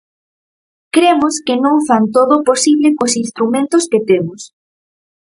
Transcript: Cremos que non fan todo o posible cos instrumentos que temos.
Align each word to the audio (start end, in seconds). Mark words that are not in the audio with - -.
Cremos 0.95 1.33
que 1.45 1.55
non 1.63 1.77
fan 1.87 2.03
todo 2.15 2.31
o 2.37 2.45
posible 2.49 2.89
cos 2.97 3.13
instrumentos 3.23 3.83
que 3.91 3.99
temos. 4.09 4.41